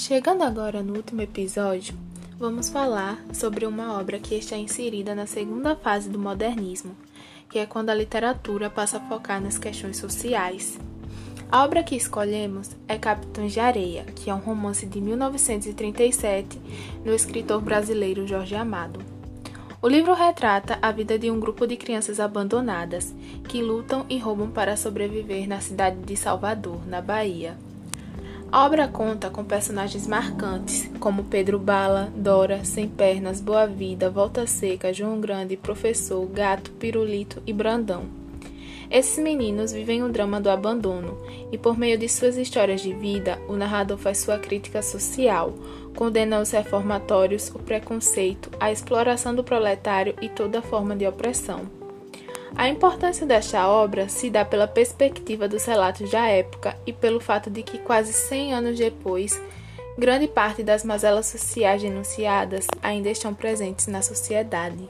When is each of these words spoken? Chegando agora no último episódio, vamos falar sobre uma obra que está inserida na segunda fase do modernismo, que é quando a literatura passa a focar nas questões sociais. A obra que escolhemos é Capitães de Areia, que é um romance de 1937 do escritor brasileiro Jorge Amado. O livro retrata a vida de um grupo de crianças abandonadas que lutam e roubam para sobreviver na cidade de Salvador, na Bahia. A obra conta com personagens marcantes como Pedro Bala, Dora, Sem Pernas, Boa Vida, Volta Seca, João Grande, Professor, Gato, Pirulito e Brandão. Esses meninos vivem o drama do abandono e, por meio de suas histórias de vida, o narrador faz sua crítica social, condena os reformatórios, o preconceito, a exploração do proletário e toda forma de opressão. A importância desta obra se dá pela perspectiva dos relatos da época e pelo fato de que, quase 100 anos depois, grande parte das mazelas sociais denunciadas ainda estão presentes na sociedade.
Chegando 0.00 0.42
agora 0.44 0.82
no 0.82 0.94
último 0.96 1.20
episódio, 1.20 1.94
vamos 2.38 2.70
falar 2.70 3.22
sobre 3.34 3.66
uma 3.66 4.00
obra 4.00 4.18
que 4.18 4.34
está 4.34 4.56
inserida 4.56 5.14
na 5.14 5.26
segunda 5.26 5.76
fase 5.76 6.08
do 6.08 6.18
modernismo, 6.18 6.96
que 7.50 7.58
é 7.58 7.66
quando 7.66 7.90
a 7.90 7.94
literatura 7.94 8.70
passa 8.70 8.96
a 8.96 9.00
focar 9.00 9.42
nas 9.42 9.58
questões 9.58 9.98
sociais. 9.98 10.78
A 11.52 11.62
obra 11.62 11.82
que 11.82 11.94
escolhemos 11.94 12.70
é 12.88 12.96
Capitães 12.96 13.52
de 13.52 13.60
Areia, 13.60 14.04
que 14.04 14.30
é 14.30 14.34
um 14.34 14.38
romance 14.38 14.86
de 14.86 15.02
1937 15.02 16.58
do 17.04 17.12
escritor 17.12 17.60
brasileiro 17.60 18.26
Jorge 18.26 18.54
Amado. 18.54 19.00
O 19.82 19.86
livro 19.86 20.14
retrata 20.14 20.78
a 20.80 20.90
vida 20.92 21.18
de 21.18 21.30
um 21.30 21.38
grupo 21.38 21.66
de 21.66 21.76
crianças 21.76 22.18
abandonadas 22.18 23.14
que 23.46 23.60
lutam 23.60 24.06
e 24.08 24.16
roubam 24.16 24.50
para 24.50 24.78
sobreviver 24.78 25.46
na 25.46 25.60
cidade 25.60 25.98
de 25.98 26.16
Salvador, 26.16 26.88
na 26.88 27.02
Bahia. 27.02 27.54
A 28.52 28.66
obra 28.66 28.88
conta 28.88 29.30
com 29.30 29.44
personagens 29.44 30.08
marcantes 30.08 30.90
como 30.98 31.22
Pedro 31.22 31.56
Bala, 31.56 32.12
Dora, 32.16 32.64
Sem 32.64 32.88
Pernas, 32.88 33.40
Boa 33.40 33.64
Vida, 33.64 34.10
Volta 34.10 34.44
Seca, 34.44 34.92
João 34.92 35.20
Grande, 35.20 35.56
Professor, 35.56 36.26
Gato, 36.26 36.72
Pirulito 36.72 37.40
e 37.46 37.52
Brandão. 37.52 38.06
Esses 38.90 39.22
meninos 39.22 39.70
vivem 39.70 40.02
o 40.02 40.08
drama 40.08 40.40
do 40.40 40.50
abandono 40.50 41.16
e, 41.52 41.56
por 41.56 41.78
meio 41.78 41.96
de 41.96 42.08
suas 42.08 42.36
histórias 42.36 42.80
de 42.80 42.92
vida, 42.92 43.38
o 43.48 43.54
narrador 43.54 43.96
faz 43.96 44.18
sua 44.18 44.36
crítica 44.36 44.82
social, 44.82 45.54
condena 45.94 46.40
os 46.40 46.50
reformatórios, 46.50 47.50
o 47.54 47.58
preconceito, 47.60 48.50
a 48.58 48.72
exploração 48.72 49.32
do 49.32 49.44
proletário 49.44 50.16
e 50.20 50.28
toda 50.28 50.60
forma 50.60 50.96
de 50.96 51.06
opressão. 51.06 51.66
A 52.56 52.68
importância 52.68 53.26
desta 53.26 53.68
obra 53.68 54.08
se 54.08 54.28
dá 54.28 54.44
pela 54.44 54.66
perspectiva 54.66 55.48
dos 55.48 55.64
relatos 55.64 56.10
da 56.10 56.26
época 56.26 56.76
e 56.86 56.92
pelo 56.92 57.20
fato 57.20 57.48
de 57.48 57.62
que, 57.62 57.78
quase 57.78 58.12
100 58.12 58.54
anos 58.54 58.78
depois, 58.78 59.40
grande 59.96 60.26
parte 60.26 60.62
das 60.62 60.84
mazelas 60.84 61.26
sociais 61.26 61.80
denunciadas 61.80 62.66
ainda 62.82 63.08
estão 63.08 63.32
presentes 63.32 63.86
na 63.86 64.02
sociedade. 64.02 64.88